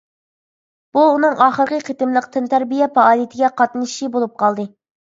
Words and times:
بۇ 0.97 1.03
ئۇنىڭ 1.09 1.35
ئاخىرقى 1.47 1.79
قېتىملىق 1.91 2.31
تەنتەربىيە 2.39 2.91
پائالىيىتىگە 2.99 3.55
قاتنىشىشى 3.63 4.15
بولۇپ 4.19 4.39
قالدى. 4.45 4.69